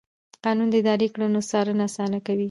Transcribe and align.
قانون 0.43 0.67
د 0.71 0.75
اداري 0.81 1.07
کړنو 1.13 1.41
څارنه 1.49 1.83
اسانه 1.89 2.19
کوي. 2.25 2.39